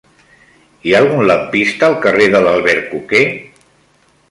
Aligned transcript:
Hi 0.87 0.93
ha 0.95 1.01
algun 1.03 1.21
lampista 1.31 1.87
al 1.91 1.99
carrer 2.07 2.31
de 2.37 2.43
l'Albercoquer? 2.47 3.25